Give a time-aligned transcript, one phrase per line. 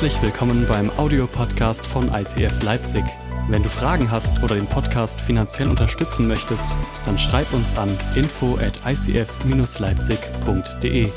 [0.00, 3.04] Herzlich willkommen beim Audiopodcast von ICF Leipzig.
[3.50, 6.64] Wenn du Fragen hast oder den Podcast finanziell unterstützen möchtest,
[7.04, 11.12] dann schreib uns an info at icf-leipzig.de.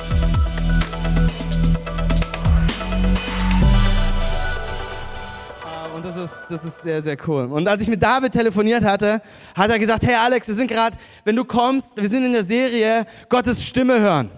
[5.95, 7.45] Und das ist, das ist sehr, sehr cool.
[7.45, 9.21] Und als ich mit David telefoniert hatte,
[9.55, 12.43] hat er gesagt, hey Alex, wir sind gerade, wenn du kommst, wir sind in der
[12.43, 14.29] Serie Gottes Stimme hören.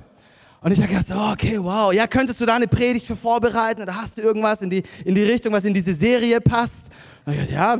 [0.65, 3.83] Und ich habe gedacht, oh, okay, wow, ja, könntest du da eine Predigt für vorbereiten
[3.83, 6.87] oder hast du irgendwas in die, in die Richtung, was in diese Serie passt?
[7.27, 7.77] Ich, ja,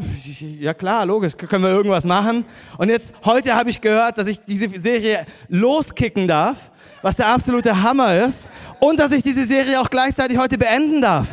[0.60, 2.46] ja klar, logisch, können wir irgendwas machen.
[2.78, 6.70] Und jetzt, heute habe ich gehört, dass ich diese Serie loskicken darf,
[7.02, 8.50] was der absolute Hammer ist.
[8.80, 11.30] Und dass ich diese Serie auch gleichzeitig heute beenden darf.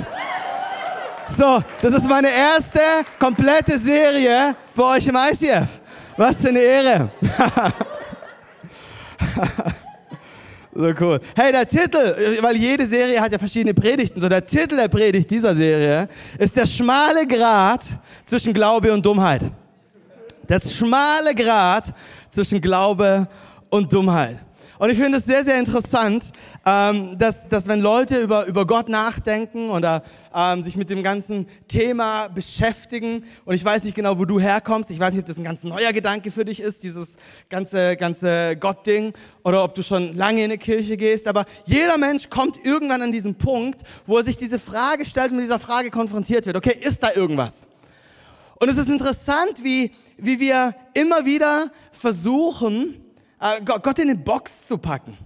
[1.28, 2.80] So, das ist meine erste
[3.18, 5.68] komplette Serie bei euch im ICF.
[6.16, 7.10] Was für eine Ehre.
[10.74, 11.20] So cool.
[11.36, 15.30] Hey, der Titel, weil jede Serie hat ja verschiedene Predigten, so der Titel der Predigt
[15.30, 17.84] dieser Serie ist der schmale Grat
[18.24, 19.42] zwischen Glaube und Dummheit.
[20.48, 21.92] Das schmale Grat
[22.30, 23.28] zwischen Glaube
[23.68, 24.38] und Dummheit.
[24.82, 26.32] Und ich finde es sehr, sehr interessant,
[26.66, 30.02] ähm, dass, dass wenn Leute über, über Gott nachdenken oder
[30.34, 34.90] ähm, sich mit dem ganzen Thema beschäftigen, und ich weiß nicht genau, wo du herkommst,
[34.90, 37.16] ich weiß nicht, ob das ein ganz neuer Gedanke für dich ist, dieses
[37.48, 39.12] ganze, ganze Gott-Ding,
[39.44, 43.12] oder ob du schon lange in eine Kirche gehst, aber jeder Mensch kommt irgendwann an
[43.12, 46.56] diesen Punkt, wo er sich diese Frage stellt und mit dieser Frage konfrontiert wird.
[46.56, 47.68] Okay, ist da irgendwas?
[48.56, 52.96] Und es ist interessant, wie, wie wir immer wieder versuchen,
[53.64, 55.18] Gott in eine Box zu packen.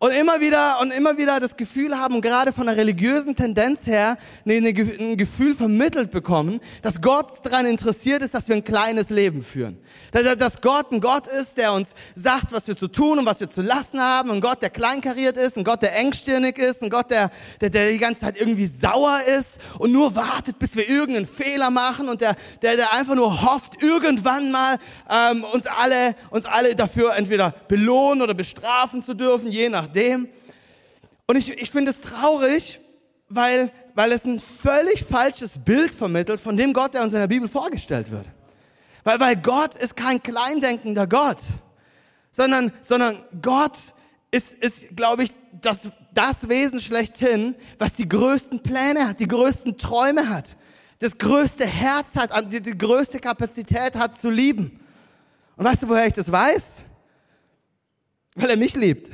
[0.00, 4.16] Und immer wieder, und immer wieder das Gefühl haben, gerade von der religiösen Tendenz her,
[4.46, 9.76] ein Gefühl vermittelt bekommen, dass Gott daran interessiert ist, dass wir ein kleines Leben führen.
[10.12, 13.50] Dass Gott ein Gott ist, der uns sagt, was wir zu tun und was wir
[13.50, 14.30] zu lassen haben.
[14.30, 17.90] Ein Gott, der kleinkariert ist, ein Gott, der engstirnig ist, ein Gott, der, der, der
[17.90, 22.20] die ganze Zeit irgendwie sauer ist und nur wartet, bis wir irgendeinen Fehler machen und
[22.20, 24.78] der, der, der einfach nur hofft, irgendwann mal
[25.10, 30.28] ähm, uns alle, uns alle dafür entweder belohnen oder bestrafen zu dürfen, je nach nachdem.
[31.26, 32.80] Und ich, ich finde es traurig,
[33.28, 37.26] weil, weil es ein völlig falsches Bild vermittelt von dem Gott, der uns in der
[37.26, 38.26] Bibel vorgestellt wird.
[39.04, 41.42] Weil, weil Gott ist kein kleindenkender Gott,
[42.30, 43.76] sondern, sondern Gott
[44.30, 49.76] ist, ist glaube ich, das, das Wesen schlechthin, was die größten Pläne hat, die größten
[49.76, 50.56] Träume hat,
[51.00, 54.80] das größte Herz hat, die, die größte Kapazität hat zu lieben.
[55.56, 56.84] Und weißt du, woher ich das weiß?
[58.38, 59.10] Weil er mich liebt.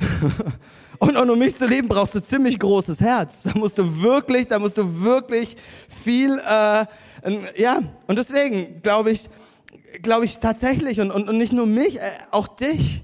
[0.99, 3.43] Und, um mich zu lieben, brauchst du ziemlich großes Herz.
[3.43, 5.57] Da musst du wirklich, da musst du wirklich
[5.89, 6.85] viel, äh,
[7.57, 7.79] ja.
[8.07, 9.29] Und deswegen glaube ich,
[10.01, 13.03] glaube ich tatsächlich und, und, und nicht nur mich, äh, auch dich.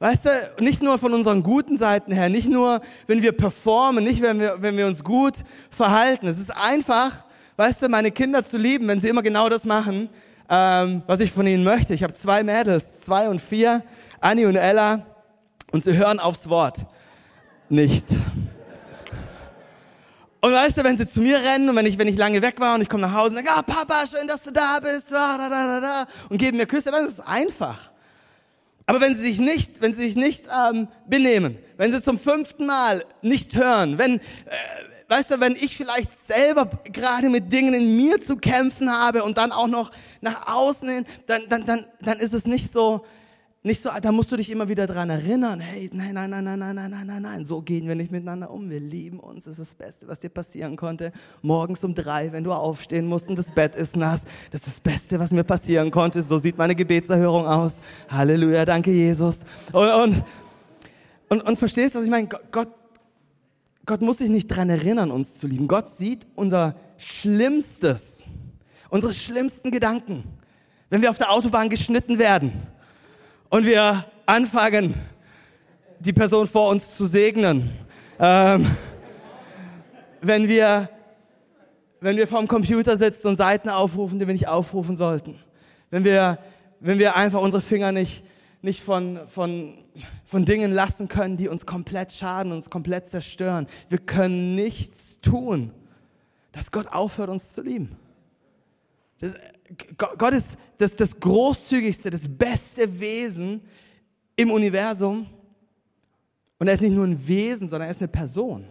[0.00, 4.20] Weißt du, nicht nur von unseren guten Seiten her, nicht nur, wenn wir performen, nicht
[4.20, 5.36] wenn wir, wenn wir uns gut
[5.70, 6.26] verhalten.
[6.26, 7.24] Es ist einfach,
[7.56, 10.10] weißt du, meine Kinder zu lieben, wenn sie immer genau das machen,
[10.50, 11.94] ähm, was ich von ihnen möchte.
[11.94, 13.82] Ich habe zwei Mädels, zwei und vier,
[14.20, 15.06] Annie und Ella.
[15.74, 16.86] Und sie hören aufs Wort.
[17.68, 18.06] Nicht.
[20.40, 22.60] Und weißt du, wenn sie zu mir rennen und wenn ich, wenn ich lange weg
[22.60, 25.10] war und ich komme nach Hause und sage, ah, Papa, schön, dass du da bist,
[25.10, 27.90] da, da, da, da, und geben mir Küsse, dann ist es einfach.
[28.86, 32.66] Aber wenn sie sich nicht, wenn sie sich nicht ähm, benehmen, wenn sie zum fünften
[32.66, 34.20] Mal nicht hören, wenn, äh,
[35.08, 39.38] weißt du, wenn ich vielleicht selber gerade mit Dingen in mir zu kämpfen habe und
[39.38, 43.04] dann auch noch nach außen hin, dann, dann, dann, dann ist es nicht so,
[43.66, 46.58] nicht so, da musst du dich immer wieder dran erinnern, hey, nein, nein, nein, nein,
[46.58, 48.68] nein, nein, nein, nein, nein, so gehen wir nicht miteinander um.
[48.68, 51.12] Wir lieben uns, das ist das Beste, was dir passieren konnte.
[51.40, 54.80] Morgens um drei, wenn du aufstehen musst und das Bett ist nass, das ist das
[54.80, 56.22] Beste, was mir passieren konnte.
[56.22, 57.80] So sieht meine Gebetserhörung aus.
[58.10, 59.46] Halleluja, danke Jesus.
[59.72, 60.24] Und, und,
[61.30, 62.28] und, und verstehst du, was ich meine?
[62.52, 62.68] Gott,
[63.86, 65.68] Gott muss sich nicht dran erinnern, uns zu lieben.
[65.68, 68.24] Gott sieht unser Schlimmstes,
[68.90, 70.24] unsere schlimmsten Gedanken.
[70.90, 72.52] Wenn wir auf der Autobahn geschnitten werden,
[73.54, 74.94] und wir anfangen,
[76.00, 77.70] die Person vor uns zu segnen.
[78.18, 78.68] Ähm,
[80.20, 80.88] wenn wir
[82.00, 85.38] wenn wir vorm Computer sitzen und Seiten aufrufen, die wir nicht aufrufen sollten.
[85.90, 86.38] Wenn wir,
[86.80, 88.24] wenn wir einfach unsere Finger nicht,
[88.60, 89.78] nicht von, von,
[90.24, 93.68] von Dingen lassen können, die uns komplett schaden, uns komplett zerstören.
[93.88, 95.70] Wir können nichts tun,
[96.50, 97.96] dass Gott aufhört, uns zu lieben.
[99.20, 99.34] Das,
[99.96, 103.62] Gott ist das, das großzügigste, das beste Wesen
[104.36, 105.26] im Universum.
[106.58, 108.66] Und er ist nicht nur ein Wesen, sondern er ist eine Person.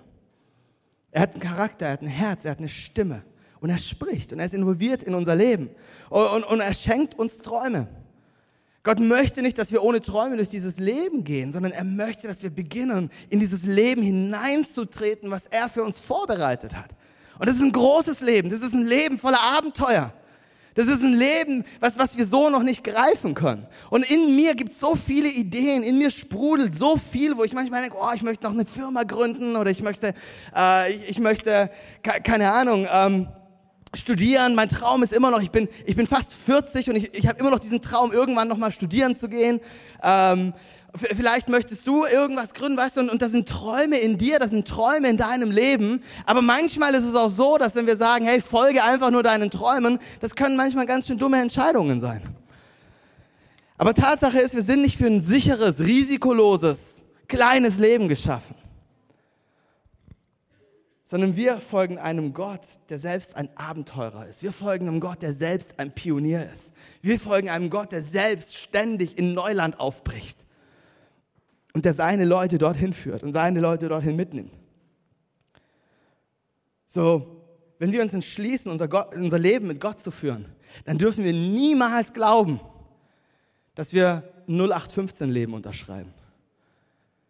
[1.12, 3.24] Er hat einen Charakter, er hat ein Herz, er hat eine Stimme.
[3.60, 5.70] Und er spricht und er ist involviert in unser Leben.
[6.10, 7.88] Und, und, und er schenkt uns Träume.
[8.84, 12.44] Gott möchte nicht, dass wir ohne Träume durch dieses Leben gehen, sondern er möchte, dass
[12.44, 16.90] wir beginnen, in dieses Leben hineinzutreten, was er für uns vorbereitet hat.
[17.40, 18.50] Und das ist ein großes Leben.
[18.50, 20.14] Das ist ein Leben voller Abenteuer.
[20.76, 23.66] Das ist ein Leben, was, was wir so noch nicht greifen können.
[23.90, 27.54] Und in mir gibt es so viele Ideen, in mir sprudelt so viel, wo ich
[27.54, 30.14] manchmal denke, oh, ich möchte noch eine Firma gründen oder ich möchte,
[30.56, 31.70] äh, ich, ich möchte,
[32.02, 33.28] keine Ahnung, ähm,
[33.96, 34.56] studieren.
[34.56, 37.40] Mein Traum ist immer noch, ich bin, ich bin fast 40 und ich, ich habe
[37.40, 39.60] immer noch diesen Traum, irgendwann nochmal studieren zu gehen.
[40.02, 40.54] Ähm,
[40.96, 44.52] Vielleicht möchtest du irgendwas gründen, weißt du, und, und das sind Träume in dir, das
[44.52, 46.04] sind Träume in deinem Leben.
[46.28, 49.50] Aber manchmal ist es auch so, dass wenn wir sagen, hey, folge einfach nur deinen
[49.50, 52.22] Träumen, das können manchmal ganz schön dumme Entscheidungen sein.
[53.80, 58.56] Aber Tatsache ist, wir sind nicht für ein sicheres, risikoloses, kleines Leben geschaffen,
[61.04, 64.44] sondern wir folgen einem Gott, der selbst ein Abenteurer ist.
[64.44, 66.74] Wir folgen einem Gott, der selbst ein Pionier ist.
[67.02, 70.46] Wir folgen einem Gott, der selbst ständig in Neuland aufbricht
[71.74, 74.52] und der seine Leute dorthin führt und seine Leute dorthin mitnimmt.
[76.86, 77.42] So,
[77.80, 80.46] wenn wir uns entschließen, unser, Gott, unser Leben mit Gott zu führen,
[80.86, 82.60] dann dürfen wir niemals glauben,
[83.76, 86.14] dass wir 0815 Leben unterschreiben.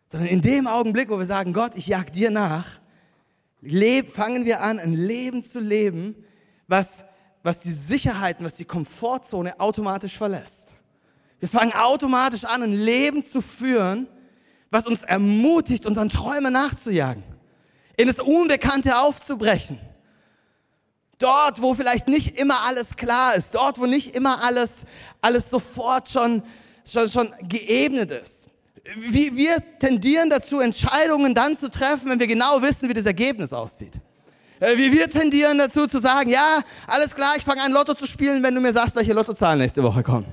[0.07, 2.79] Sondern in dem Augenblick, wo wir sagen, Gott, ich jag dir nach,
[3.61, 6.15] leb, fangen wir an, ein Leben zu leben,
[6.67, 7.05] was,
[7.41, 10.73] was die Sicherheiten, was die Komfortzone automatisch verlässt.
[11.39, 14.07] Wir fangen automatisch an, ein Leben zu führen,
[14.73, 17.23] was uns ermutigt, unseren Träumen nachzujagen,
[17.95, 19.79] in das Unbekannte aufzubrechen.
[21.19, 24.85] Dort, wo vielleicht nicht immer alles klar ist, dort, wo nicht immer alles,
[25.21, 26.41] alles sofort schon,
[26.85, 28.47] schon, schon geebnet ist.
[28.95, 33.53] Wie, wir tendieren dazu, Entscheidungen dann zu treffen, wenn wir genau wissen, wie das Ergebnis
[33.53, 33.99] aussieht.
[34.59, 38.07] Äh, wie wir tendieren dazu zu sagen, ja, alles klar, ich fange an Lotto zu
[38.07, 40.25] spielen, wenn du mir sagst, welche Lottozahlen nächste Woche kommen.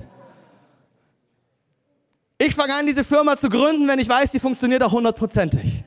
[2.51, 5.85] Ich fange an, diese Firma zu gründen, wenn ich weiß, die funktioniert auch hundertprozentig.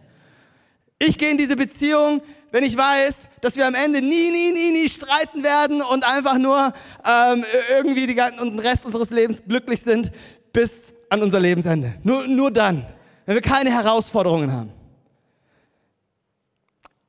[0.99, 2.23] Ich gehe in diese Beziehung,
[2.53, 6.39] wenn ich weiß, dass wir am Ende nie, nie, nie, nie streiten werden und einfach
[6.39, 6.73] nur
[7.05, 10.11] ähm, irgendwie die ganzen, und den Rest unseres Lebens glücklich sind
[10.55, 11.97] bis an unser Lebensende.
[12.03, 12.87] Nur, nur dann,
[13.27, 14.73] wenn wir keine Herausforderungen haben.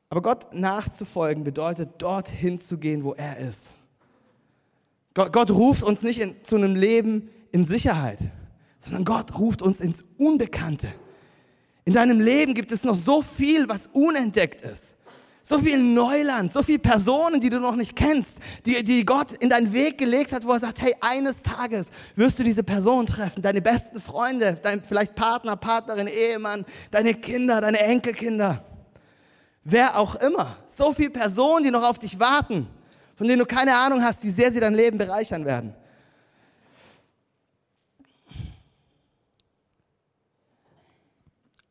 [0.09, 3.75] Aber Gott nachzufolgen bedeutet, dorthin zu gehen, wo er ist.
[5.13, 8.19] Gott, Gott ruft uns nicht in, zu einem Leben in Sicherheit
[8.85, 10.87] sondern Gott ruft uns ins Unbekannte.
[11.85, 14.97] In deinem Leben gibt es noch so viel, was unentdeckt ist.
[15.43, 19.49] So viel Neuland, so viele Personen, die du noch nicht kennst, die, die Gott in
[19.51, 23.43] deinen Weg gelegt hat, wo er sagt, hey, eines Tages wirst du diese Person treffen,
[23.43, 28.65] deine besten Freunde, dein vielleicht Partner, Partnerin, Ehemann, deine Kinder, deine Enkelkinder.
[29.63, 30.57] Wer auch immer.
[30.65, 32.67] So viele Personen, die noch auf dich warten,
[33.15, 35.75] von denen du keine Ahnung hast, wie sehr sie dein Leben bereichern werden.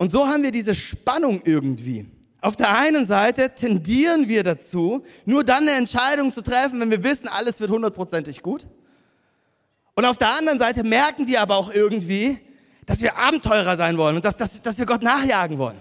[0.05, 2.05] Und so haben wir diese Spannung irgendwie.
[2.43, 7.03] Auf der einen Seite tendieren wir dazu, nur dann eine Entscheidung zu treffen, wenn wir
[7.03, 8.69] wissen, alles wird hundertprozentig gut.
[9.95, 12.39] Und auf der anderen Seite merken wir aber auch irgendwie,
[12.85, 15.81] dass wir Abenteurer sein wollen und dass, dass, dass wir Gott nachjagen wollen.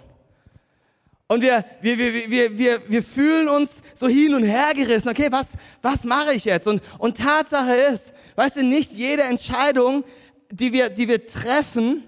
[1.28, 5.10] Und wir, wir, wir, wir, wir, wir fühlen uns so hin und her gerissen.
[5.10, 6.66] Okay, was, was mache ich jetzt?
[6.66, 10.06] Und, und Tatsache ist, weißt du, nicht jede Entscheidung,
[10.50, 12.06] die wir, die wir treffen,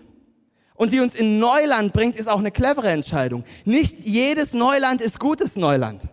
[0.76, 3.44] und die uns in Neuland bringt, ist auch eine clevere Entscheidung.
[3.64, 6.04] Nicht jedes Neuland ist gutes Neuland.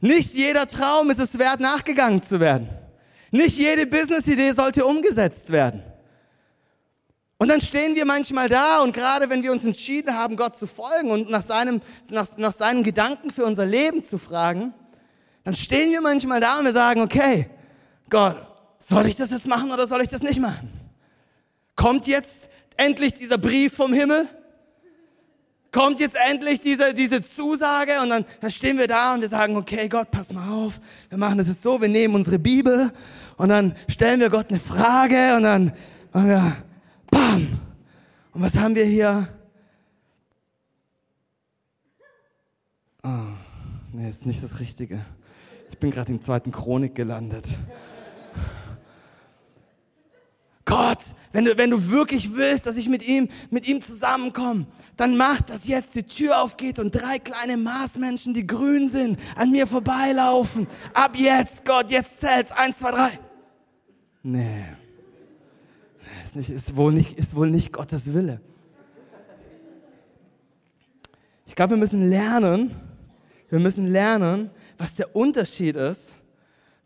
[0.00, 2.68] Nicht jeder Traum ist es wert, nachgegangen zu werden.
[3.30, 5.82] Nicht jede Business-Idee sollte umgesetzt werden.
[7.38, 10.66] Und dann stehen wir manchmal da und gerade wenn wir uns entschieden haben, Gott zu
[10.66, 14.72] folgen und nach, seinem, nach, nach seinen Gedanken für unser Leben zu fragen,
[15.44, 17.50] dann stehen wir manchmal da und wir sagen, okay,
[18.08, 18.38] Gott,
[18.78, 20.72] soll ich das jetzt machen oder soll ich das nicht machen?
[21.74, 24.28] Kommt jetzt endlich dieser Brief vom Himmel?
[25.72, 29.56] Kommt jetzt endlich diese, diese Zusage und dann, dann stehen wir da und wir sagen,
[29.56, 30.80] okay Gott, pass mal auf,
[31.10, 32.90] wir machen das jetzt so, wir nehmen unsere Bibel
[33.36, 35.72] und dann stellen wir Gott eine Frage und dann
[36.12, 36.56] machen wir,
[37.10, 37.60] bam.
[38.32, 39.28] Und was haben wir hier?
[43.02, 43.08] Oh,
[43.92, 45.04] nee, ist nicht das Richtige.
[45.70, 47.46] Ich bin gerade im zweiten Chronik gelandet.
[50.66, 50.98] Gott,
[51.32, 55.40] wenn du, wenn du wirklich willst, dass ich mit ihm, mit ihm zusammenkomme, dann mach,
[55.40, 60.66] dass jetzt die Tür aufgeht und drei kleine Marsmenschen, die grün sind, an mir vorbeilaufen.
[60.92, 62.50] Ab jetzt, Gott, jetzt zählt's.
[62.50, 63.10] Eins, zwei, drei.
[64.24, 64.64] Nee.
[66.24, 68.40] Ist, nicht, ist, wohl nicht, ist wohl nicht Gottes Wille.
[71.46, 72.74] Ich glaube, wir müssen lernen,
[73.50, 76.16] wir müssen lernen, was der Unterschied ist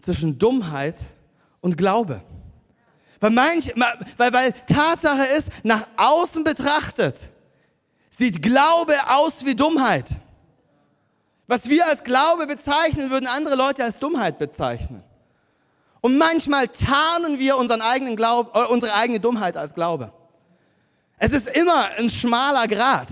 [0.00, 1.14] zwischen Dummheit
[1.62, 2.22] und Glaube.
[3.20, 3.72] Weil, manch,
[4.16, 7.28] weil, weil Tatsache ist, nach außen betrachtet,
[8.08, 10.08] sieht Glaube aus wie Dummheit.
[11.46, 15.02] Was wir als Glaube bezeichnen, würden andere Leute als Dummheit bezeichnen.
[16.00, 20.12] Und manchmal tarnen wir unseren eigenen Glaub, äh, unsere eigene Dummheit als Glaube.
[21.18, 23.08] Es ist immer ein schmaler Grat.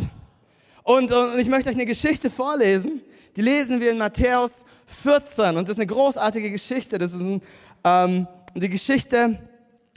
[0.82, 3.02] Und, und ich möchte euch eine Geschichte vorlesen.
[3.36, 5.58] Die lesen wir in Matthäus 14.
[5.58, 6.96] Und das ist eine großartige Geschichte.
[6.96, 7.42] Das ist ein,
[7.84, 9.38] ähm, die Geschichte,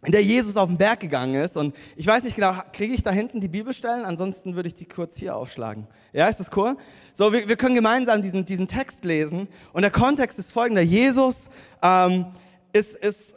[0.03, 1.57] in der Jesus auf den Berg gegangen ist.
[1.57, 4.03] Und ich weiß nicht genau, kriege ich da hinten die Bibelstellen?
[4.03, 5.87] Ansonsten würde ich die kurz hier aufschlagen.
[6.11, 6.75] Ja, ist das cool?
[7.13, 9.47] So, wir, wir können gemeinsam diesen, diesen Text lesen.
[9.73, 10.81] Und der Kontext ist folgender.
[10.81, 11.49] Jesus
[11.83, 12.25] ähm,
[12.73, 13.35] ist, ist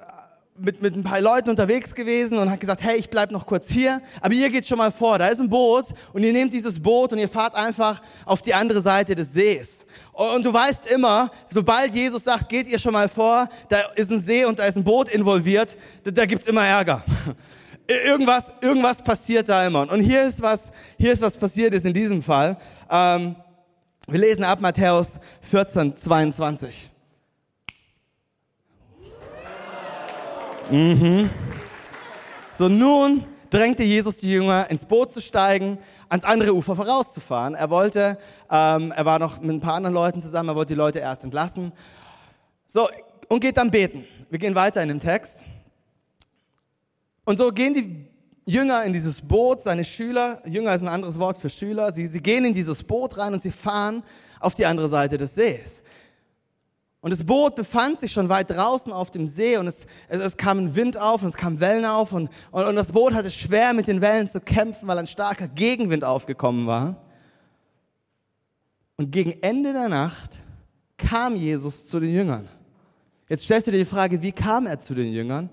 [0.57, 3.71] mit, mit ein paar Leuten unterwegs gewesen und hat gesagt, hey, ich bleib noch kurz
[3.71, 6.81] hier, aber ihr geht schon mal vor, da ist ein Boot und ihr nehmt dieses
[6.81, 9.87] Boot und ihr fahrt einfach auf die andere Seite des Sees.
[10.13, 14.21] Und du weißt immer, sobald Jesus sagt, geht ihr schon mal vor, da ist ein
[14.21, 17.03] See und da ist ein Boot involviert, da, da gibt's immer Ärger.
[17.87, 19.91] Irgendwas, irgendwas passiert da immer.
[19.93, 22.57] Und hier ist was, hier ist was passiert ist in diesem Fall.
[22.89, 23.37] Ähm,
[24.07, 26.94] wir lesen ab Matthäus 14, 22.
[30.71, 31.31] Mhm.
[32.53, 35.79] So nun drängte Jesus die Jünger, ins Boot zu steigen,
[36.09, 37.55] ans andere Ufer vorauszufahren.
[37.55, 38.19] Er wollte,
[38.51, 41.25] ähm, er war noch mit ein paar anderen Leuten zusammen, er wollte die Leute erst
[41.25, 41.73] entlassen.
[42.67, 42.89] So,
[43.29, 44.05] und geht dann beten.
[44.31, 45.47] Wir gehen weiter in den Text.
[47.25, 48.07] Und so gehen die
[48.47, 52.21] Jünger in dieses Boot, seine Schüler, Jünger ist ein anderes Wort für Schüler, sie, sie
[52.21, 54.03] gehen in dieses Boot rein und sie fahren
[54.41, 55.83] auf die andere Seite des Sees.
[57.05, 60.37] Und das Boot befand sich schon weit draußen auf dem See und es, es, es
[60.39, 63.31] kam ein Wind auf und es kamen Wellen auf und, und, und das Boot hatte
[63.31, 66.97] schwer mit den Wellen zu kämpfen, weil ein starker Gegenwind aufgekommen war.
[68.97, 70.41] Und gegen Ende der Nacht
[70.97, 72.49] kam Jesus zu den Jüngern.
[73.29, 75.51] Jetzt stellst du dir die Frage, wie kam er zu den Jüngern?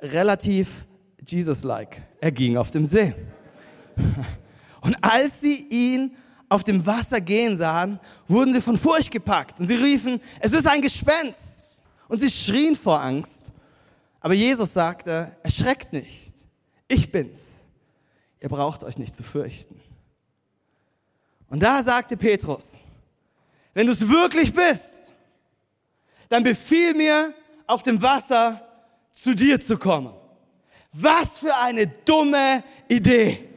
[0.00, 0.86] Relativ
[1.26, 2.00] Jesus-like.
[2.20, 3.12] Er ging auf dem See.
[4.82, 6.12] Und als sie ihn
[6.48, 10.66] auf dem Wasser gehen sahen, wurden sie von Furcht gepackt und sie riefen, es ist
[10.66, 11.82] ein Gespenst.
[12.08, 13.52] Und sie schrien vor Angst.
[14.20, 16.34] Aber Jesus sagte, erschreckt nicht,
[16.88, 17.64] ich bin's.
[18.40, 19.80] Ihr braucht euch nicht zu fürchten.
[21.48, 22.78] Und da sagte Petrus,
[23.74, 25.12] wenn du es wirklich bist,
[26.28, 27.34] dann befiehl mir,
[27.66, 28.62] auf dem Wasser
[29.12, 30.14] zu dir zu kommen.
[30.92, 33.48] Was für eine dumme Idee.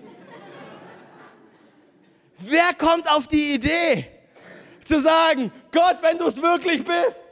[2.41, 4.07] Wer kommt auf die Idee
[4.83, 7.27] zu sagen, Gott, wenn du es wirklich bist,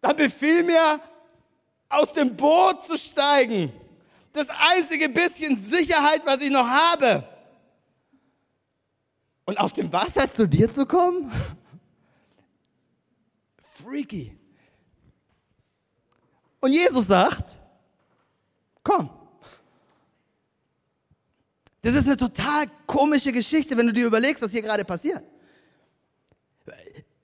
[0.00, 1.00] dann befiehl mir,
[1.88, 3.72] aus dem Boot zu steigen.
[4.32, 7.24] Das einzige bisschen Sicherheit, was ich noch habe.
[9.44, 11.30] Und auf dem Wasser zu dir zu kommen?
[13.58, 14.38] Freaky.
[16.60, 17.58] Und Jesus sagt,
[18.84, 19.10] komm.
[21.82, 25.22] Das ist eine total komische Geschichte, wenn du dir überlegst, was hier gerade passiert.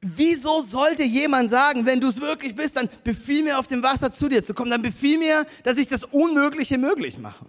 [0.01, 4.13] Wieso sollte jemand sagen, wenn du es wirklich bist, dann befiehl mir auf dem Wasser
[4.13, 7.45] zu dir zu kommen, dann befiehl mir, dass ich das Unmögliche möglich mache.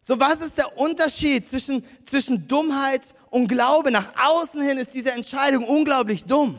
[0.00, 3.90] So, was ist der Unterschied zwischen, zwischen Dummheit und Glaube?
[3.90, 6.58] Nach außen hin ist diese Entscheidung unglaublich dumm.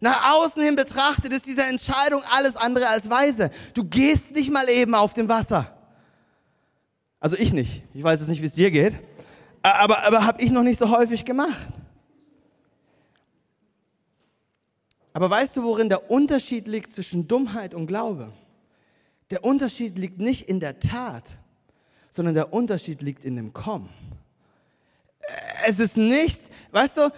[0.00, 3.50] Nach außen hin betrachtet ist diese Entscheidung alles andere als weise.
[3.74, 5.77] Du gehst nicht mal eben auf dem Wasser.
[7.20, 7.82] Also ich nicht.
[7.94, 8.94] Ich weiß jetzt nicht, wie es dir geht.
[9.62, 11.68] Aber, aber habe ich noch nicht so häufig gemacht.
[15.12, 18.32] Aber weißt du, worin der Unterschied liegt zwischen Dummheit und Glaube?
[19.30, 21.38] Der Unterschied liegt nicht in der Tat,
[22.10, 23.88] sondern der Unterschied liegt in dem Kommen.
[25.66, 27.10] Es ist nicht, weißt du,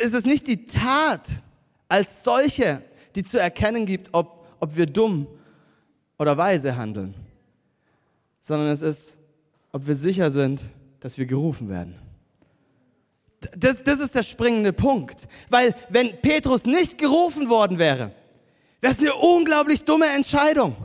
[0.00, 1.26] es ist nicht die Tat
[1.88, 2.82] als solche,
[3.16, 5.26] die zu erkennen gibt, ob, ob wir dumm
[6.18, 7.14] oder weise handeln
[8.44, 9.16] sondern es ist,
[9.72, 10.60] ob wir sicher sind,
[11.00, 11.98] dass wir gerufen werden.
[13.56, 15.28] Das, das ist der springende Punkt.
[15.48, 18.12] Weil wenn Petrus nicht gerufen worden wäre,
[18.82, 20.76] wäre es eine unglaublich dumme Entscheidung.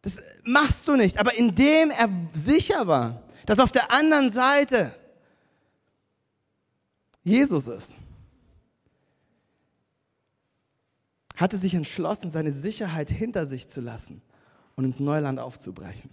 [0.00, 1.18] Das machst du nicht.
[1.18, 4.94] Aber indem er sicher war, dass auf der anderen Seite
[7.22, 7.96] Jesus ist,
[11.36, 14.22] hatte sich entschlossen, seine Sicherheit hinter sich zu lassen
[14.76, 16.08] und ins Neuland aufzubrechen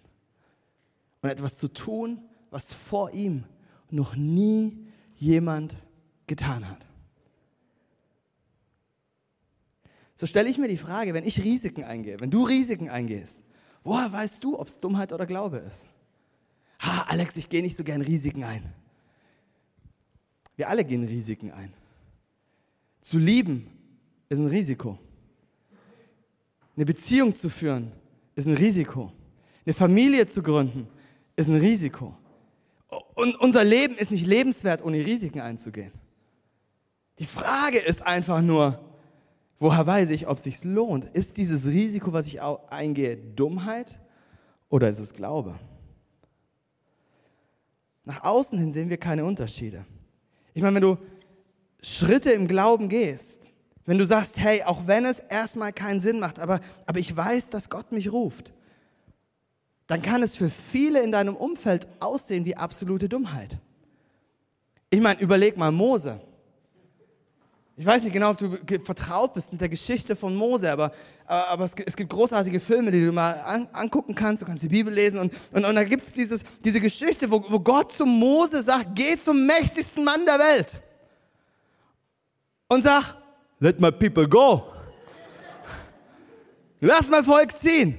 [1.21, 3.43] und etwas zu tun, was vor ihm
[3.89, 4.77] noch nie
[5.15, 5.77] jemand
[6.27, 6.79] getan hat.
[10.15, 13.43] So stelle ich mir die Frage, wenn ich Risiken eingehe, wenn du Risiken eingehst,
[13.83, 15.87] woher weißt du, ob es Dummheit oder Glaube ist?
[16.81, 18.73] Ha, Alex, ich gehe nicht so gern Risiken ein.
[20.55, 21.71] Wir alle gehen Risiken ein.
[23.01, 23.67] Zu lieben
[24.27, 24.97] ist ein Risiko.
[26.75, 27.91] Eine Beziehung zu führen
[28.35, 29.11] ist ein Risiko.
[29.65, 30.87] Eine Familie zu gründen
[31.37, 32.17] ist ein Risiko.
[33.15, 35.93] Und unser Leben ist nicht lebenswert, ohne Risiken einzugehen.
[37.19, 38.79] Die Frage ist einfach nur,
[39.57, 41.05] woher weiß ich, ob es sich lohnt?
[41.05, 43.99] Ist dieses Risiko, was ich eingehe, Dummheit
[44.69, 45.57] oder ist es Glaube?
[48.05, 49.85] Nach außen hin sehen wir keine Unterschiede.
[50.53, 50.97] Ich meine, wenn du
[51.81, 53.47] Schritte im Glauben gehst,
[53.85, 57.49] wenn du sagst, hey, auch wenn es erstmal keinen Sinn macht, aber, aber ich weiß,
[57.49, 58.53] dass Gott mich ruft,
[59.87, 63.57] dann kann es für viele in deinem Umfeld aussehen wie absolute Dummheit.
[64.89, 66.19] Ich meine, überleg mal Mose.
[67.79, 70.91] Ich weiß nicht genau, ob du vertraut bist mit der Geschichte von Mose, aber,
[71.25, 74.41] aber es, gibt großartige Filme, die du mal an, angucken kannst.
[74.41, 77.59] Du kannst die Bibel lesen und, und, und da gibt es diese Geschichte, wo, wo
[77.59, 80.81] Gott zum Mose sagt, geh zum mächtigsten Mann der Welt
[82.67, 83.15] und sag,
[83.59, 84.63] let my people go.
[86.79, 87.97] Lass mein Volk ziehen.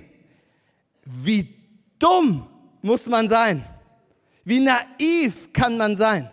[1.04, 1.57] Wie
[1.98, 2.46] dumm
[2.82, 3.64] muss man sein?
[4.44, 6.30] Wie naiv kann man sein?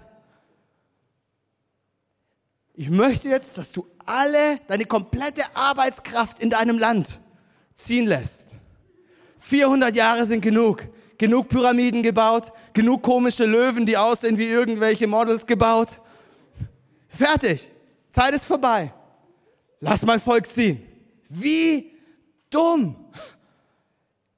[2.78, 7.20] ich möchte jetzt, dass du alle, deine komplette Arbeitskraft in deinem Land
[7.76, 8.58] ziehen lässt.
[9.38, 10.88] 400 Jahre sind genug.
[11.18, 16.02] Genug Pyramiden gebaut, genug komische Löwen, die aussehen wie irgendwelche Models gebaut.
[17.08, 17.70] Fertig.
[18.12, 18.94] Zeit ist vorbei.
[19.80, 20.84] Lass mein Volk ziehen.
[21.30, 21.92] Wie
[22.50, 22.98] dumm.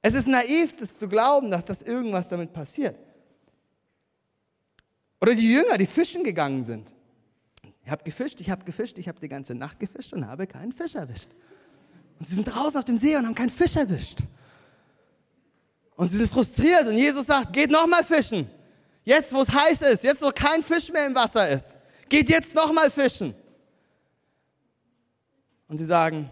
[0.00, 2.96] Es ist naiv, das zu glauben, dass das irgendwas damit passiert.
[5.20, 6.92] Oder die Jünger, die fischen gegangen sind.
[7.84, 10.72] Ich habe gefischt, ich habe gefischt, ich habe die ganze Nacht gefischt und habe keinen
[10.72, 11.30] Fisch erwischt.
[12.18, 14.20] Und sie sind draußen auf dem See und haben keinen Fisch erwischt.
[15.96, 18.48] Und sie sind frustriert und Jesus sagt, geht nochmal fischen.
[19.04, 21.78] Jetzt, wo es heiß ist, jetzt, wo kein Fisch mehr im Wasser ist.
[22.08, 23.34] Geht jetzt nochmal fischen.
[25.66, 26.30] Und sie sagen,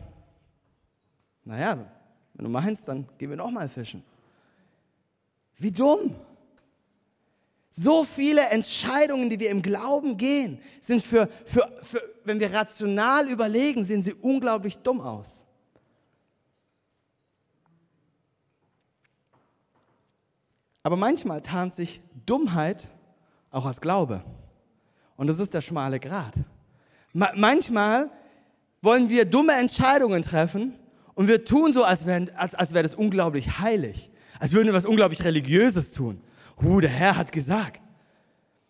[1.44, 1.90] naja,
[2.36, 4.04] wenn du meinst, dann gehen wir nochmal fischen.
[5.56, 6.14] Wie dumm.
[7.70, 13.28] So viele Entscheidungen, die wir im Glauben gehen, sind für, für, für, wenn wir rational
[13.28, 15.44] überlegen, sehen sie unglaublich dumm aus.
[20.82, 22.88] Aber manchmal tarnt sich Dummheit
[23.50, 24.22] auch als Glaube.
[25.16, 26.34] Und das ist der schmale Grat.
[27.12, 28.10] Ma manchmal
[28.82, 30.78] wollen wir dumme Entscheidungen treffen
[31.16, 34.10] und wir tun so, als wäre als, als wär das unglaublich heilig.
[34.38, 36.20] Als würden wir was unglaublich Religiöses tun.
[36.62, 37.80] Huh, der Herr hat gesagt.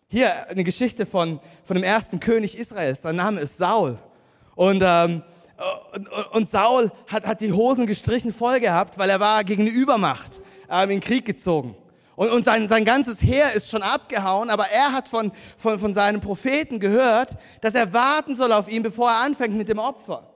[0.07, 3.01] Hier eine Geschichte von, von dem ersten König Israels.
[3.01, 3.99] Sein Name ist Saul.
[4.55, 5.23] Und, ähm,
[5.93, 9.71] und, und Saul hat, hat die Hosen gestrichen voll gehabt, weil er war gegen eine
[9.71, 10.39] Übermacht
[10.71, 11.75] ähm, in Krieg gezogen.
[12.15, 15.93] Und, und sein, sein ganzes Heer ist schon abgehauen, aber er hat von, von, von
[15.93, 20.26] seinen Propheten gehört, dass er warten soll auf ihn, bevor er anfängt mit dem Opfer.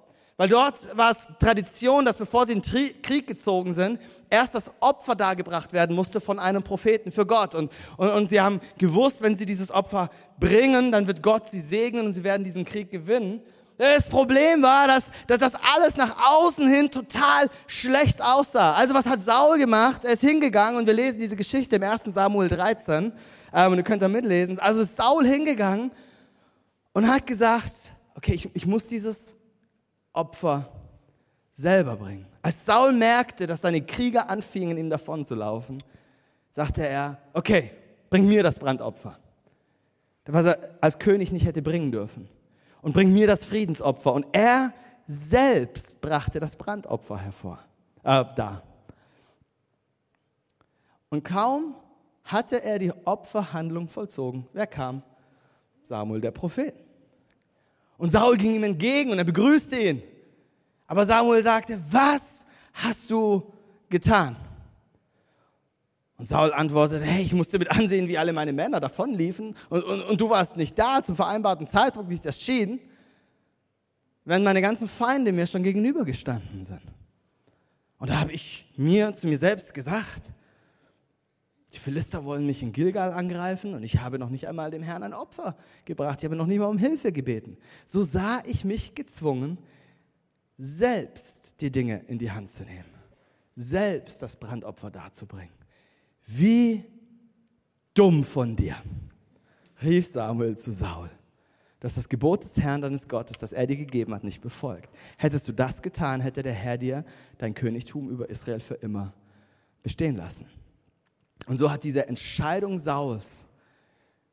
[0.42, 5.14] Weil dort war es Tradition, dass bevor sie in Krieg gezogen sind, erst das Opfer
[5.14, 7.54] dargebracht werden musste von einem Propheten für Gott.
[7.54, 11.62] Und, und, und sie haben gewusst, wenn sie dieses Opfer bringen, dann wird Gott sie
[11.62, 13.44] segnen und sie werden diesen Krieg gewinnen.
[13.78, 18.74] Das Problem war, dass, dass das alles nach außen hin total schlecht aussah.
[18.74, 20.06] Also was hat Saul gemacht?
[20.06, 22.06] Er ist hingegangen und wir lesen diese Geschichte im 1.
[22.06, 23.14] Samuel 13
[23.54, 24.58] ähm, und ihr könnt da mitlesen.
[24.58, 25.92] Also ist Saul hingegangen
[26.94, 29.36] und hat gesagt, okay, ich, ich muss dieses
[30.14, 30.70] Opfer
[31.52, 32.26] selber bringen.
[32.42, 35.82] Als Saul merkte, dass seine Krieger anfingen, ihm davon zu laufen,
[36.50, 37.72] sagte er, okay,
[38.10, 39.18] bring mir das Brandopfer.
[40.26, 42.28] Was er als König nicht hätte bringen dürfen.
[42.82, 44.14] Und bring mir das Friedensopfer.
[44.14, 44.74] Und er
[45.08, 47.60] selbst brachte das Brandopfer hervor,
[48.04, 48.64] äh, da.
[51.10, 51.76] Und kaum
[52.24, 54.48] hatte er die Opferhandlung vollzogen.
[54.54, 55.04] Wer kam?
[55.84, 56.74] Samuel der Prophet.
[58.02, 60.04] Und Saul ging ihm entgegen und er begrüßte ihn.
[60.88, 63.54] Aber Samuel sagte, was hast du
[63.92, 64.36] getan?
[66.18, 70.02] Und Saul antwortete, hey, ich musste mit ansehen, wie alle meine Männer davonliefen und, und,
[70.02, 72.80] und du warst nicht da zum vereinbarten Zeitpunkt, nicht erschienen,
[74.26, 76.82] während meine ganzen Feinde mir schon gegenübergestanden sind.
[78.00, 80.34] Und da habe ich mir zu mir selbst gesagt,
[81.74, 85.04] die Philister wollen mich in Gilgal angreifen und ich habe noch nicht einmal dem Herrn
[85.04, 85.56] ein Opfer
[85.86, 86.20] gebracht.
[86.20, 87.58] Ich habe noch nicht mal um Hilfe gebeten.
[87.86, 89.58] So sah ich mich gezwungen,
[90.58, 92.90] selbst die Dinge in die Hand zu nehmen.
[93.56, 95.54] Selbst das Brandopfer darzubringen.
[96.26, 96.84] Wie
[97.94, 98.76] dumm von dir,
[99.82, 101.10] rief Samuel zu Saul,
[101.80, 104.90] dass das Gebot des Herrn deines Gottes, das er dir gegeben hat, nicht befolgt.
[105.18, 107.06] Hättest du das getan, hätte der Herr dir
[107.38, 109.14] dein Königtum über Israel für immer
[109.82, 110.48] bestehen lassen.
[111.48, 113.48] Und so hat diese Entscheidung Sauls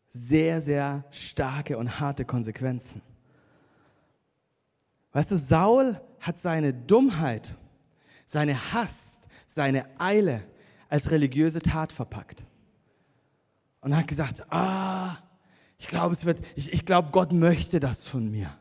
[0.08, 3.02] sehr, sehr starke und harte Konsequenzen.
[5.12, 7.54] Weißt du, Saul hat seine Dummheit,
[8.26, 10.44] seine Hass, seine Eile
[10.88, 12.44] als religiöse Tat verpackt.
[13.80, 15.16] Und hat gesagt, ah,
[15.78, 18.52] ich glaube, es wird, ich, ich glaube, Gott möchte das von mir.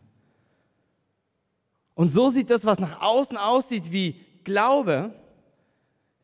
[1.95, 5.13] Und so sieht das, was nach außen aussieht wie Glaube,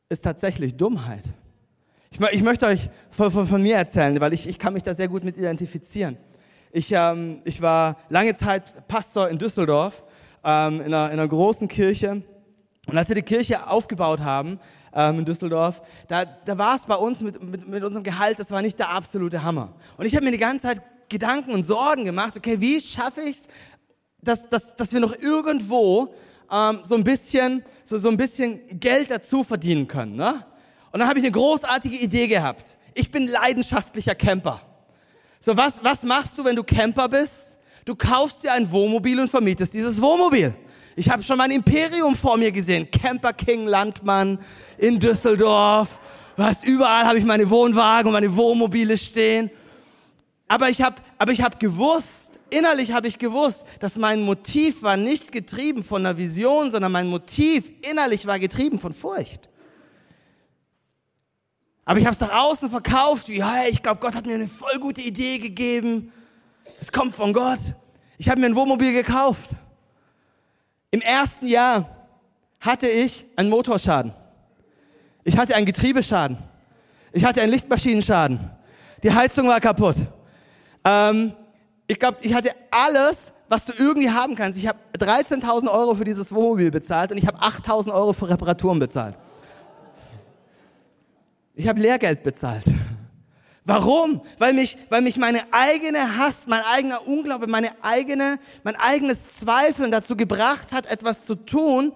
[0.08, 1.34] ist tatsächlich Dummheit.
[2.14, 4.94] Ich, ich möchte euch von, von, von, mir erzählen, weil ich, ich kann mich da
[4.94, 6.16] sehr gut mit identifizieren.
[6.72, 10.04] Ich, ähm, ich war lange Zeit Pastor in Düsseldorf,
[10.44, 12.22] ähm, in, einer, in einer großen Kirche.
[12.86, 14.60] Und als wir die Kirche aufgebaut haben
[14.94, 18.52] ähm, in Düsseldorf, da, da war es bei uns mit, mit, mit unserem Gehalt, das
[18.52, 19.74] war nicht der absolute Hammer.
[19.98, 23.38] Und ich habe mir die ganze Zeit Gedanken und Sorgen gemacht, okay, wie schaffe ich
[23.38, 23.48] es,
[24.22, 26.14] dass, dass, dass wir noch irgendwo
[26.52, 30.16] ähm, so, ein bisschen, so, so ein bisschen Geld dazu verdienen können.
[30.16, 30.46] Ne?
[30.94, 32.78] Und dann habe ich eine großartige Idee gehabt.
[32.94, 34.62] Ich bin leidenschaftlicher Camper.
[35.40, 37.58] So, was, was machst du, wenn du Camper bist?
[37.84, 40.54] Du kaufst dir ein Wohnmobil und vermietest dieses Wohnmobil.
[40.96, 42.90] Ich habe schon mein Imperium vor mir gesehen.
[42.92, 44.38] Camper King Landmann
[44.78, 46.00] in Düsseldorf.
[46.38, 49.50] Hast überall habe ich meine Wohnwagen und meine Wohnmobile stehen.
[50.48, 54.98] Aber ich habe aber ich habe gewusst, innerlich habe ich gewusst, dass mein Motiv war
[54.98, 59.50] nicht getrieben von einer Vision, sondern mein Motiv innerlich war getrieben von Furcht.
[61.86, 64.48] Aber ich habe es nach außen verkauft, wie, hey, ich glaube, Gott hat mir eine
[64.48, 66.12] voll gute Idee gegeben.
[66.80, 67.60] Es kommt von Gott.
[68.18, 69.52] Ich habe mir ein Wohnmobil gekauft.
[70.92, 71.90] Im ersten Jahr
[72.60, 74.14] hatte ich einen Motorschaden.
[75.26, 76.38] Ich hatte einen Getriebeschaden.
[77.12, 78.40] Ich hatte einen Lichtmaschinenschaden.
[79.04, 79.98] Die Heizung war kaputt.
[80.86, 81.34] Ähm,
[81.88, 84.58] ich glaube, ich hatte alles, was du irgendwie haben kannst.
[84.58, 88.80] Ich habe 13.000 Euro für dieses Wohnmobil bezahlt und ich habe 8.000 Euro für Reparaturen
[88.80, 89.16] bezahlt.
[91.56, 92.64] Ich habe Lehrgeld bezahlt.
[93.66, 94.22] Warum?
[94.40, 99.92] Weil mich, weil mich meine eigene Hass, mein eigener Unglaube, meine eigene, mein eigenes Zweifeln
[99.92, 101.94] dazu gebracht hat, etwas zu tun,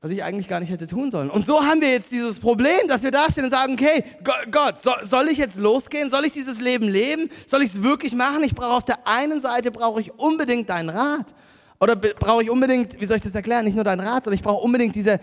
[0.00, 1.28] was ich eigentlich gar nicht hätte tun sollen.
[1.28, 4.02] Und so haben wir jetzt dieses Problem, dass wir dastehen und sagen, okay,
[4.50, 6.10] Gott, soll ich jetzt losgehen?
[6.10, 7.28] Soll ich dieses Leben leben?
[7.46, 8.42] Soll ich es wirklich machen?
[8.44, 11.34] Ich brauche auf der einen Seite brauche ich unbedingt deinen Rat.
[11.78, 13.64] Oder brauche ich unbedingt, wie soll ich das erklären?
[13.64, 15.20] Nicht nur deinen Rat, sondern ich brauche unbedingt diese,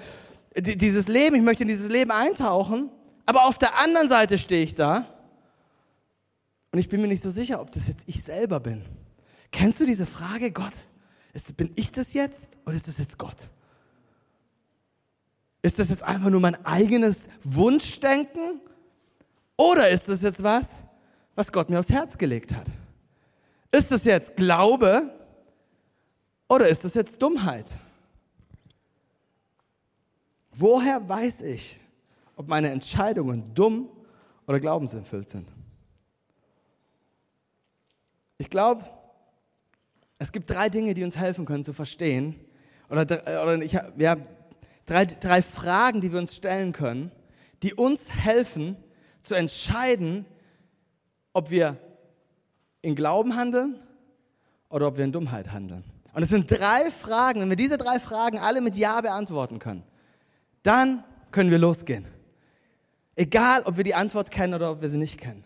[0.55, 2.91] dieses Leben, ich möchte in dieses Leben eintauchen,
[3.25, 5.05] aber auf der anderen Seite stehe ich da
[6.71, 8.83] und ich bin mir nicht so sicher, ob das jetzt ich selber bin.
[9.51, 10.73] Kennst du diese Frage, Gott,
[11.55, 13.49] bin ich das jetzt oder ist das jetzt Gott?
[15.62, 18.62] Ist das jetzt einfach nur mein eigenes Wunschdenken
[19.57, 20.83] oder ist das jetzt was,
[21.35, 22.67] was Gott mir aufs Herz gelegt hat?
[23.71, 25.13] Ist das jetzt Glaube
[26.47, 27.77] oder ist das jetzt Dummheit?
[30.59, 31.79] Woher weiß ich,
[32.35, 33.89] ob meine Entscheidungen dumm
[34.45, 35.47] oder glaubenserfüllt sind?
[38.37, 38.83] Ich glaube,
[40.17, 42.35] es gibt drei Dinge, die uns helfen können zu verstehen.
[42.89, 44.17] Oder, oder ich, ja,
[44.85, 47.11] drei, drei Fragen, die wir uns stellen können,
[47.63, 48.75] die uns helfen
[49.21, 50.25] zu entscheiden,
[51.31, 51.77] ob wir
[52.81, 53.79] in Glauben handeln
[54.69, 55.85] oder ob wir in Dummheit handeln.
[56.13, 59.83] Und es sind drei Fragen, wenn wir diese drei Fragen alle mit Ja beantworten können,
[60.63, 62.05] dann können wir losgehen.
[63.15, 65.43] Egal, ob wir die Antwort kennen oder ob wir sie nicht kennen.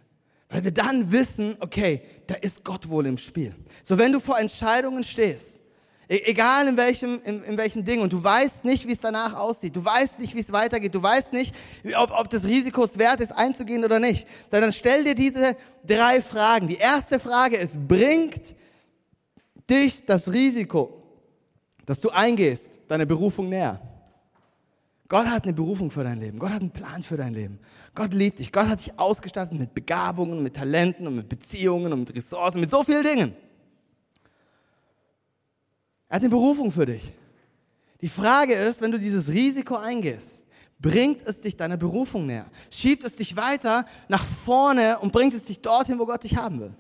[0.50, 3.56] Weil wir dann wissen, okay, da ist Gott wohl im Spiel.
[3.84, 5.62] So, wenn du vor Entscheidungen stehst,
[6.08, 9.34] e-, egal in welchem, in, in welchem Ding, und du weißt nicht, wie es danach
[9.34, 11.56] aussieht, du weißt nicht, wie es weitergeht, du weißt nicht,
[11.98, 16.22] ob, ob das Risiko es wert ist, einzugehen oder nicht, dann stell dir diese drei
[16.22, 16.68] Fragen.
[16.68, 18.54] Die erste Frage ist, bringt
[19.68, 21.02] dich das Risiko,
[21.88, 23.82] dass du eingehst, deine Berufung näher?
[25.14, 26.40] Gott hat eine Berufung für dein Leben.
[26.40, 27.60] Gott hat einen Plan für dein Leben.
[27.94, 28.52] Gott liebt dich.
[28.52, 32.72] Gott hat dich ausgestattet mit Begabungen, mit Talenten und mit Beziehungen und mit Ressourcen, mit
[32.72, 33.36] so vielen Dingen.
[36.10, 37.04] Er hat eine Berufung für dich.
[38.02, 40.48] Die Frage ist, wenn du dieses Risiko eingehst,
[40.80, 42.48] bringt es dich deiner Berufung näher?
[42.72, 46.60] Schiebt es dich weiter nach vorne und bringt es dich dorthin, wo Gott dich haben
[46.60, 46.74] will?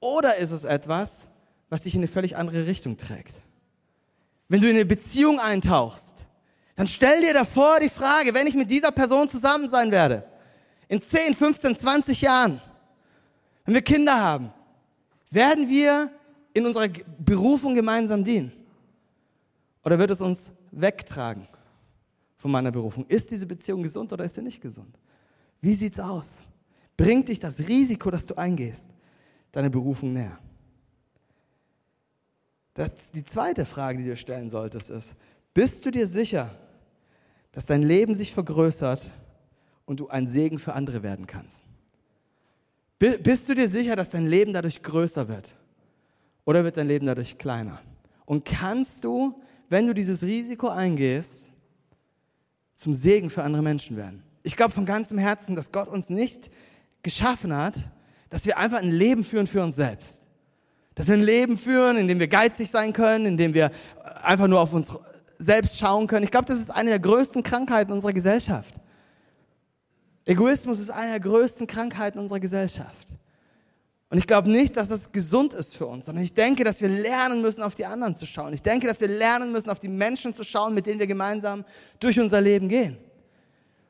[0.00, 1.28] Oder ist es etwas,
[1.68, 3.42] was dich in eine völlig andere Richtung trägt?
[4.48, 6.28] Wenn du in eine Beziehung eintauchst,
[6.74, 10.24] dann stell dir davor die Frage, wenn ich mit dieser Person zusammen sein werde,
[10.88, 12.60] in 10, 15, 20 Jahren,
[13.64, 14.52] wenn wir Kinder haben,
[15.30, 16.10] werden wir
[16.52, 18.52] in unserer Berufung gemeinsam dienen?
[19.84, 21.48] Oder wird es uns wegtragen
[22.36, 23.06] von meiner Berufung?
[23.06, 24.98] Ist diese Beziehung gesund oder ist sie nicht gesund?
[25.60, 26.44] Wie sieht's aus?
[26.96, 28.88] Bringt dich das Risiko, das du eingehst,
[29.50, 30.38] deine Berufung näher?
[32.74, 35.14] Das, die zweite Frage, die du stellen solltest, ist,
[35.54, 36.54] bist du dir sicher,
[37.52, 39.10] dass dein Leben sich vergrößert
[39.84, 41.64] und du ein Segen für andere werden kannst?
[42.98, 45.54] Bist du dir sicher, dass dein Leben dadurch größer wird?
[46.44, 47.80] Oder wird dein Leben dadurch kleiner?
[48.24, 51.48] Und kannst du, wenn du dieses Risiko eingehst,
[52.74, 54.22] zum Segen für andere Menschen werden?
[54.44, 56.50] Ich glaube von ganzem Herzen, dass Gott uns nicht
[57.02, 57.80] geschaffen hat,
[58.30, 60.22] dass wir einfach ein Leben führen für uns selbst.
[60.94, 63.70] Dass wir ein Leben führen, in dem wir geizig sein können, in dem wir
[64.22, 64.96] einfach nur auf uns
[65.42, 66.24] selbst schauen können.
[66.24, 68.74] Ich glaube, das ist eine der größten Krankheiten unserer Gesellschaft.
[70.24, 73.16] Egoismus ist eine der größten Krankheiten unserer Gesellschaft.
[74.08, 76.88] Und ich glaube nicht, dass das gesund ist für uns, sondern ich denke, dass wir
[76.88, 78.52] lernen müssen, auf die anderen zu schauen.
[78.52, 81.64] Ich denke, dass wir lernen müssen, auf die Menschen zu schauen, mit denen wir gemeinsam
[81.98, 82.98] durch unser Leben gehen.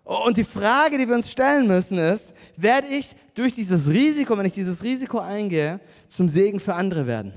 [0.05, 4.47] Und die Frage, die wir uns stellen müssen, ist, werde ich durch dieses Risiko, wenn
[4.47, 7.33] ich dieses Risiko eingehe, zum Segen für andere werden?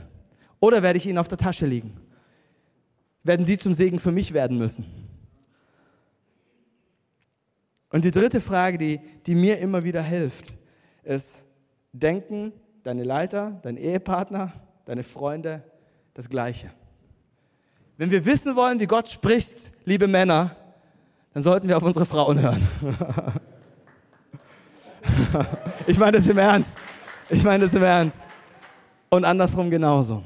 [0.59, 2.04] Oder werde ich ihnen auf der Tasche liegen?
[3.25, 4.85] Werden sie zum Segen für mich werden müssen?
[7.89, 10.53] Und die dritte Frage, die, die mir immer wieder hilft,
[11.03, 11.45] ist,
[11.91, 14.53] denken deine Leiter, dein Ehepartner,
[14.85, 15.63] deine Freunde
[16.13, 16.69] das Gleiche?
[17.97, 20.55] Wenn wir wissen wollen, wie Gott spricht, liebe Männer,
[21.33, 22.61] dann sollten wir auf unsere Frauen hören.
[25.87, 26.77] ich meine das im Ernst.
[27.31, 28.27] Ich meine das im Ernst.
[29.09, 30.23] Und andersrum genauso.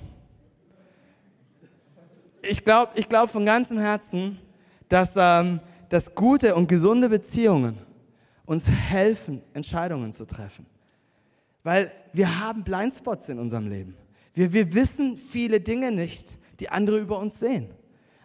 [2.50, 4.40] Ich glaube ich glaub von ganzem Herzen,
[4.88, 5.60] dass, ähm,
[5.90, 7.78] dass gute und gesunde Beziehungen
[8.46, 10.66] uns helfen, Entscheidungen zu treffen.
[11.64, 13.96] Weil wir haben Blindspots in unserem Leben.
[14.34, 17.70] Wir, wir wissen viele Dinge nicht, die andere über uns sehen.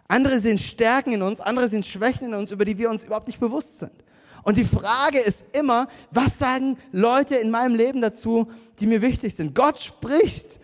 [0.07, 3.27] Andere sehen Stärken in uns, andere sehen Schwächen in uns, über die wir uns überhaupt
[3.27, 3.93] nicht bewusst sind.
[4.41, 8.47] Und die Frage ist immer, was sagen Leute in meinem Leben dazu,
[8.79, 9.53] die mir wichtig sind?
[9.53, 10.59] Gott spricht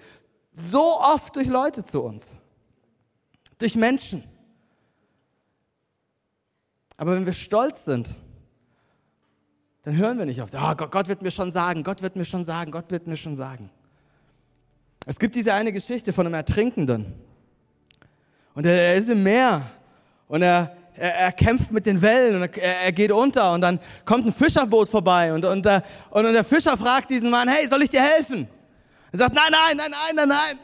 [0.51, 2.37] so oft durch Leute zu uns,
[3.61, 4.23] durch Menschen.
[6.97, 8.13] Aber wenn wir stolz sind,
[9.83, 12.45] dann hören wir nicht auf, oh, Gott wird mir schon sagen, Gott wird mir schon
[12.45, 13.71] sagen, Gott wird mir schon sagen.
[15.07, 17.11] Es gibt diese eine Geschichte von einem Ertrinkenden.
[18.53, 19.63] Und er, ist im Meer
[20.27, 23.79] und er, er, er kämpft mit den Wellen und er, er geht unter und dann
[24.05, 27.81] kommt ein Fischerboot vorbei und, und, der, und der Fischer fragt diesen Mann, hey, soll
[27.81, 28.47] ich dir helfen?
[29.11, 30.59] Er sagt, nein, nein, nein, nein, nein,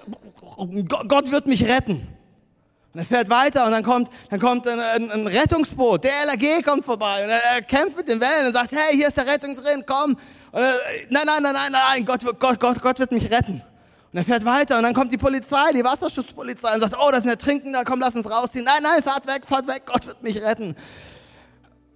[0.75, 2.07] nein, Gott wird mich retten.
[2.97, 6.63] Und er fährt weiter und dann kommt, dann kommt ein, ein, ein Rettungsboot, der LAG
[6.65, 9.27] kommt vorbei und er, er, kämpft mit den Wellen und sagt, hey, hier ist der
[9.27, 10.17] Rettungsring, komm.
[10.51, 10.79] Und er,
[11.11, 13.61] nein, nein, nein, nein, nein, Gott, Gott, Gott, Gott wird mich retten.
[14.11, 17.19] Und er fährt weiter und dann kommt die Polizei, die Wasserschutzpolizei und sagt, oh, das
[17.19, 18.65] ist ein Ertrinkender, komm, lass uns rausziehen.
[18.65, 20.75] Nein, nein, fahrt weg, fahrt weg, Gott wird mich retten.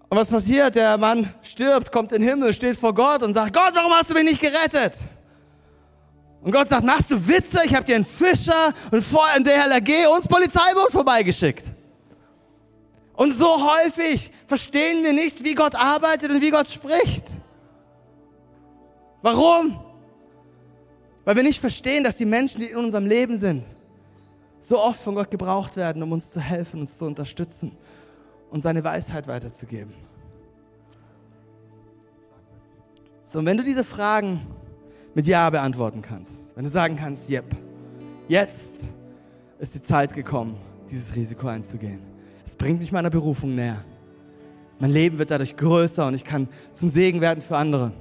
[0.07, 0.75] Und was passiert?
[0.75, 4.11] Der Mann stirbt, kommt in den Himmel, steht vor Gott und sagt, Gott, warum hast
[4.11, 4.99] du mich nicht gerettet?
[6.41, 7.61] Und Gott sagt, machst du Witze?
[7.65, 11.71] Ich habe dir einen Fischer und vorher ein DLRG und Polizeiboot vorbeigeschickt.
[13.13, 17.37] Und so häufig verstehen wir nicht, wie Gott arbeitet und wie Gott spricht.
[19.21, 19.79] Warum?
[21.23, 23.63] Weil wir nicht verstehen, dass die Menschen, die in unserem Leben sind,
[24.59, 27.77] so oft von Gott gebraucht werden, um uns zu helfen, uns zu unterstützen
[28.49, 29.93] und seine Weisheit weiterzugeben.
[33.23, 34.41] So, und wenn du diese Fragen
[35.13, 37.45] mit Ja beantworten kannst, wenn du sagen kannst, yep,
[38.27, 38.89] jetzt
[39.59, 40.55] ist die Zeit gekommen,
[40.89, 41.99] dieses Risiko einzugehen.
[42.45, 43.83] Es bringt mich meiner Berufung näher.
[44.79, 47.93] Mein Leben wird dadurch größer und ich kann zum Segen werden für andere.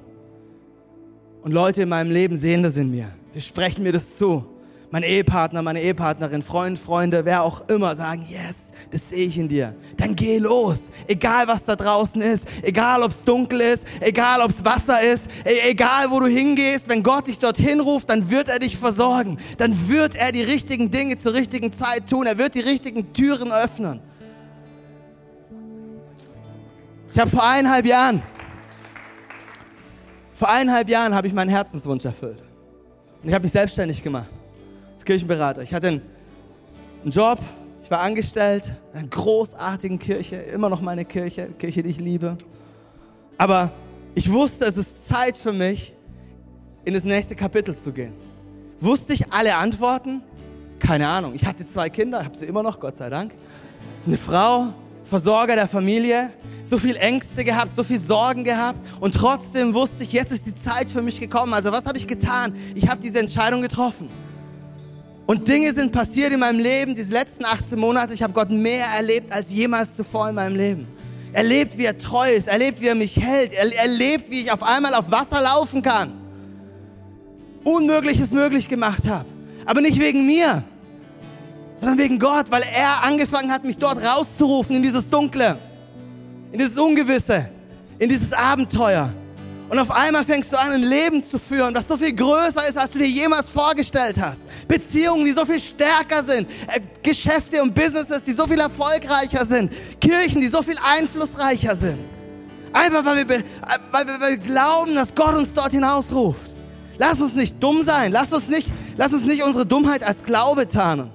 [1.43, 3.09] Und Leute in meinem Leben sehen das in mir.
[3.31, 4.45] Sie sprechen mir das zu.
[4.93, 9.49] Mein Ehepartner, meine Ehepartnerin, Freund, Freunde, wer auch immer sagen, yes, das sehe ich in
[9.49, 9.77] dir.
[9.97, 10.91] Dann geh los.
[11.07, 15.31] Egal was da draußen ist, egal ob es dunkel ist, egal ob es Wasser ist,
[15.45, 19.39] e-, egal wo du hingehst, wenn Gott dich dorthin ruft, dann wird er dich versorgen.
[19.59, 22.27] Dann wird er die richtigen Dinge zur richtigen Zeit tun.
[22.27, 24.01] Er wird die richtigen Türen öffnen.
[27.13, 28.23] Ich habe vor eineinhalb Jahren
[30.35, 32.43] vor eineinhalb Jahren habe ich meinen Herzenswunsch erfüllt.
[33.23, 34.40] Und ich habe mich selbstständig gemacht
[35.01, 35.63] als Kirchenberater.
[35.63, 36.03] Ich hatte einen,
[37.03, 37.39] einen Job,
[37.83, 42.37] ich war angestellt in einer großartigen Kirche, immer noch meine Kirche, Kirche, die ich liebe.
[43.39, 43.73] Aber
[44.15, 45.95] ich wusste, es ist Zeit für mich,
[46.85, 48.13] in das nächste Kapitel zu gehen.
[48.79, 50.21] Wusste ich alle Antworten?
[50.79, 51.35] Keine Ahnung.
[51.35, 53.33] Ich hatte zwei Kinder, habe sie immer noch, Gott sei Dank.
[54.07, 54.67] Eine Frau,
[55.03, 56.31] Versorger der Familie,
[56.67, 60.55] so viel Ängste gehabt, so viel Sorgen gehabt und trotzdem wusste ich, jetzt ist die
[60.55, 61.55] Zeit für mich gekommen.
[61.55, 62.55] Also was habe ich getan?
[62.75, 64.11] Ich habe diese Entscheidung getroffen.
[65.31, 68.13] Und Dinge sind passiert in meinem Leben, diese letzten 18 Monate.
[68.15, 70.89] Ich habe Gott mehr erlebt als jemals zuvor in meinem Leben.
[71.33, 74.65] Erlebt, wie er treu ist, erlebt, wie er mich hält, er erlebt, wie ich auf
[74.65, 76.11] einmal auf Wasser laufen kann.
[77.63, 79.25] Unmögliches möglich gemacht habe.
[79.67, 80.65] Aber nicht wegen mir,
[81.77, 85.57] sondern wegen Gott, weil er angefangen hat, mich dort rauszurufen in dieses Dunkle,
[86.51, 87.49] in dieses Ungewisse,
[88.01, 89.13] in dieses Abenteuer.
[89.71, 92.77] Und auf einmal fängst du an, ein Leben zu führen, das so viel größer ist,
[92.77, 94.43] als du dir jemals vorgestellt hast.
[94.69, 96.51] Beziehungen, die so viel stärker sind.
[96.67, 99.73] Äh, Geschäfte und Businesses, die so viel erfolgreicher sind.
[100.01, 102.01] Kirchen, die so viel einflussreicher sind.
[102.73, 103.43] Einfach weil wir,
[103.91, 106.51] weil wir, weil wir glauben, dass Gott uns dort hinausruft.
[106.99, 108.13] Lass uns nicht dumm sein.
[108.13, 111.11] Lass uns nicht Lass uns nicht unsere Dummheit als Glaube tarnen.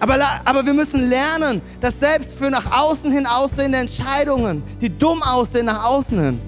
[0.00, 5.22] Aber, aber wir müssen lernen, dass selbst für nach außen hin aussehende Entscheidungen, die dumm
[5.22, 6.40] aussehen nach außen hin,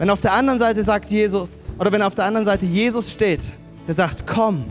[0.00, 3.42] wenn auf der anderen Seite sagt Jesus, oder wenn auf der anderen Seite Jesus steht,
[3.86, 4.64] der sagt, komm,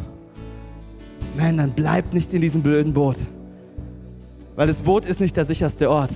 [1.38, 3.18] man, dann bleibt nicht in diesem blöden Boot.
[4.56, 6.14] Weil das Boot ist nicht der sicherste Ort,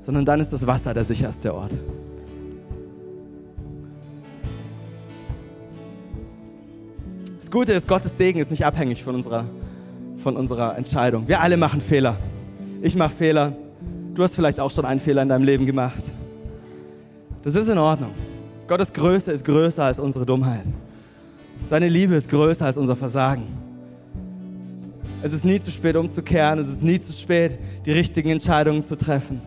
[0.00, 1.70] sondern dann ist das Wasser der sicherste Ort.
[7.36, 9.44] Das Gute ist, Gottes Segen ist nicht abhängig von unserer
[10.16, 11.28] von unserer Entscheidung.
[11.28, 12.16] Wir alle machen Fehler.
[12.80, 13.52] Ich mache Fehler.
[14.14, 16.04] Du hast vielleicht auch schon einen Fehler in deinem Leben gemacht.
[17.44, 18.12] Das ist in Ordnung.
[18.66, 20.64] Gottes Größe ist größer als unsere Dummheit.
[21.62, 23.46] Seine Liebe ist größer als unser Versagen.
[25.22, 26.58] Es ist nie zu spät umzukehren.
[26.58, 29.42] Es ist nie zu spät, die richtigen Entscheidungen zu treffen.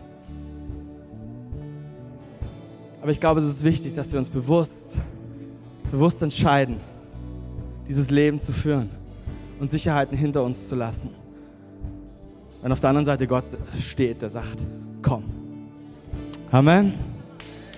[3.02, 4.98] Aber ich glaube, es ist wichtig, dass wir uns bewusst,
[5.90, 6.76] bewusst entscheiden,
[7.88, 8.90] dieses Leben zu führen
[9.58, 11.10] und Sicherheiten hinter uns zu lassen.
[12.62, 13.44] Wenn auf der anderen Seite Gott
[13.80, 14.66] steht, der sagt,
[15.02, 15.24] komm.
[16.50, 17.07] Amen.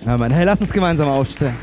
[0.05, 0.31] Amen.
[0.31, 1.55] Hey, lass uns gemeinsam aufstehen.